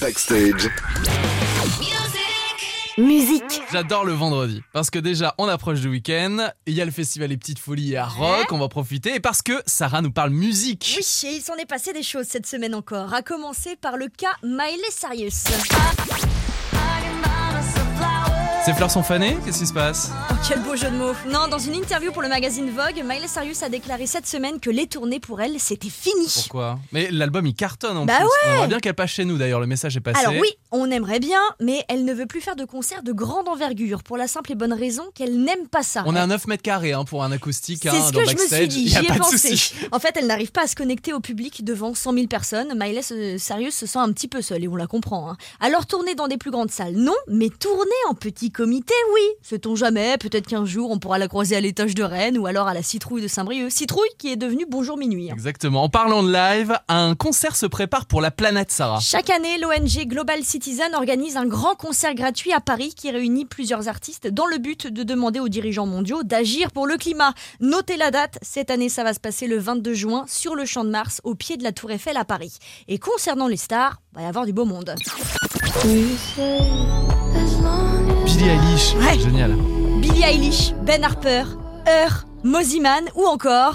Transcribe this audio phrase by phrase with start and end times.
[0.00, 0.70] Backstage.
[2.98, 3.62] Musique.
[3.72, 7.30] J'adore le vendredi parce que déjà on approche du week-end, il y a le festival
[7.30, 10.96] Les Petites Folies à Rock, on va profiter et parce que Sarah nous parle musique.
[10.98, 14.08] Oui, et il s'en est passé des choses cette semaine encore, à commencer par le
[14.08, 15.44] cas Miley Cyrus.
[18.68, 21.14] Ses fleurs sont fanées Qu'est-ce qui se passe Oh, quel beau jeu de mots.
[21.30, 24.68] Non, dans une interview pour le magazine Vogue, Miley Cyrus a déclaré cette semaine que
[24.68, 26.26] les tournées pour elle, c'était fini.
[26.34, 26.78] Pourquoi?
[26.92, 28.24] Mais l'album il cartonne en Bah plus.
[28.24, 28.30] ouais.
[28.46, 30.20] On aimerait bien qu'elle passe chez nous d'ailleurs, le message est passé.
[30.20, 33.48] Alors oui, on aimerait bien, mais elle ne veut plus faire de concerts de grande
[33.48, 36.02] envergure pour la simple et bonne raison qu'elle n'aime pas ça.
[36.04, 38.32] On a un 9 mètres carrés hein, pour un acoustique hein, ce dans que je
[38.32, 38.58] me backstage.
[38.58, 39.72] suis dit, y a pas de souci.
[39.92, 42.74] En fait, elle n'arrive pas à se connecter au public devant 100 000 personnes.
[42.78, 45.30] Miley euh, Cyrus se sent un petit peu seule et on la comprend.
[45.30, 45.36] hein.
[45.58, 49.20] Alors tourner dans des plus grandes salles, non, mais tourner en petit comité, oui.
[49.40, 52.66] Sait-on jamais, peut-être qu'un jour on pourra la croiser à l'étage de Rennes ou alors
[52.66, 53.70] à la Citrouille de Saint-Brieuc.
[53.70, 55.30] Citrouille qui est devenue Bonjour Minuit.
[55.30, 55.34] hein.
[55.34, 55.84] Exactement.
[55.84, 58.98] En parlant de live, un concert se prépare pour la planète Sarah.
[58.98, 63.86] Chaque année, l'ONG Global Citizen organise un grand concert gratuit à Paris qui réunit plusieurs
[63.86, 67.34] artistes dans le but de demander aux dirigeants mondiaux d'agir pour le climat.
[67.60, 70.82] Notez la date, cette année ça va se passer le 22 juin sur le Champ
[70.84, 72.58] de Mars au pied de la Tour Eiffel à Paris.
[72.88, 74.96] Et concernant les stars, va y avoir du beau monde.
[78.38, 79.18] Billie Eilish, Ouais.
[79.18, 79.52] génial.
[80.00, 81.42] Billie Eilish, Ben Harper,
[81.88, 83.74] Heur, Moziman ou encore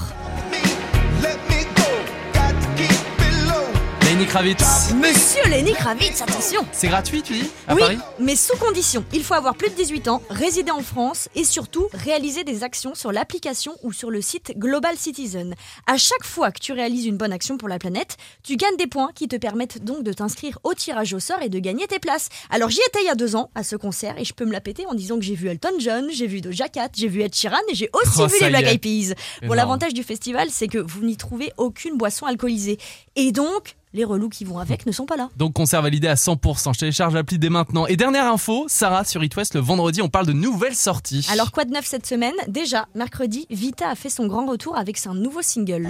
[4.24, 4.94] Lenny Kravitz.
[4.94, 9.04] Monsieur Lenny Kravitz, attention C'est gratuit, tu dis À oui, Paris mais sous condition.
[9.12, 12.96] Il faut avoir plus de 18 ans, résider en France et surtout réaliser des actions
[12.96, 15.56] sur l'application ou sur le site Global Citizen.
[15.88, 18.88] À chaque fois que tu réalises une bonne action pour la planète, tu gagnes des
[18.88, 22.00] points qui te permettent donc de t'inscrire au tirage au sort et de gagner tes
[22.00, 22.30] places.
[22.50, 24.54] Alors j'y étais il y a deux ans à ce concert et je peux me
[24.54, 27.24] la péter en disant que j'ai vu Elton John, j'ai vu Doja Cat, j'ai vu
[27.24, 28.66] Ed Sheeran et j'ai aussi Oh, vu les Black.
[28.68, 29.16] Eyed Peas.
[29.46, 32.78] Bon, l'avantage du festival, c'est que vous n'y trouvez aucune boisson alcoolisée.
[33.18, 35.30] Et donc, les relous qui vont avec ne sont pas là.
[35.38, 36.74] Donc concert validé à 100%.
[36.74, 37.86] Je télécharge l'appli dès maintenant.
[37.88, 41.28] Et dernière info, Sarah sur It West, le vendredi, on parle de nouvelles sorties.
[41.32, 42.34] Alors quoi de neuf cette semaine?
[42.48, 45.90] Déjà, mercredi, Vita a fait son grand retour avec son nouveau single.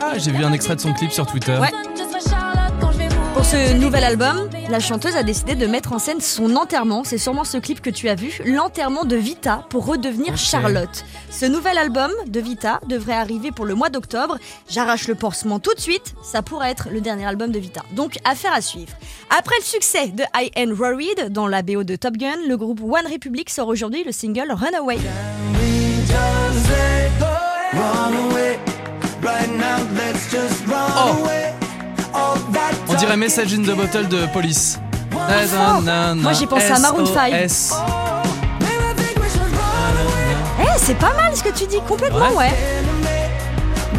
[0.00, 1.58] Ah, j'ai vu un extrait de son clip sur Twitter.
[1.60, 1.95] Ouais.
[3.48, 7.04] Ce nouvel album, la chanteuse a décidé de mettre en scène son enterrement.
[7.04, 10.36] C'est sûrement ce clip que tu as vu, l'enterrement de Vita pour redevenir.
[10.36, 11.04] Charlotte.
[11.30, 14.38] Ce nouvel album de Vita devrait arriver pour le mois d'octobre.
[14.68, 17.82] J'arrache le pansement tout de suite, ça pourrait être le dernier album de Vita.
[17.92, 18.92] Donc affaire à suivre.
[19.30, 22.80] Après le succès de I Am Worried dans la BO de Top Gun, le groupe
[22.82, 24.98] One Republic sort aujourd'hui le single Runaway.
[32.96, 34.78] Dirait Message in the Bottle de Police.
[35.12, 37.32] Moi, j'ai pensé à Maroon 5.
[37.48, 37.74] SOS.
[40.60, 42.36] Eh, c'est pas mal ce que tu dis, complètement, Ouais.
[42.48, 42.52] ouais.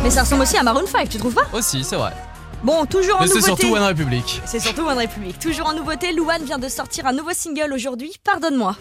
[0.03, 1.45] Mais ça ressemble aussi à Maroon 5, tu trouves pas?
[1.53, 2.11] Aussi, c'est vrai.
[2.63, 3.61] Bon, toujours en Mais c'est nouveauté.
[3.63, 4.41] surtout One Republic.
[4.45, 5.37] C'est surtout One Republic.
[5.39, 8.75] Toujours en nouveauté, Louane vient de sortir un nouveau single aujourd'hui, Pardonne-moi.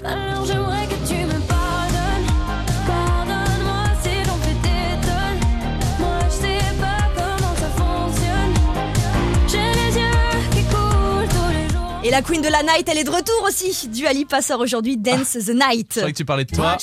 [12.06, 13.88] Et la queen de la night, elle est de retour aussi.
[13.88, 15.90] Dua Lipa sort aujourd'hui Dance the Night.
[15.94, 16.76] Je croyais que tu parlais de toi.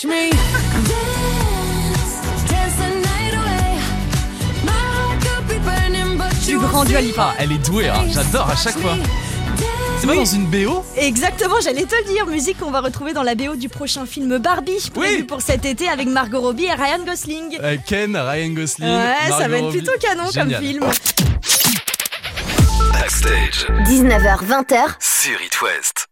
[6.45, 7.29] Du grand Dua Lipa.
[7.31, 8.03] Ah, elle est douée, hein.
[8.11, 8.95] j'adore à chaque fois.
[10.01, 12.25] C'est pas dans une BO Exactement, j'allais te le dire.
[12.27, 15.23] Musique qu'on va retrouver dans la BO du prochain film Barbie, prévu Oui.
[15.23, 17.57] pour cet été avec Margot Robbie et Ryan Gosling.
[17.63, 18.89] Euh, Ken, Ryan Gosling.
[18.89, 19.77] Ouais, ça va être Robbie.
[19.77, 20.49] plutôt canon Génial.
[20.59, 20.83] comme film.
[22.91, 23.67] Backstage.
[23.87, 24.77] 19h20h,
[25.23, 26.02] Sur It West.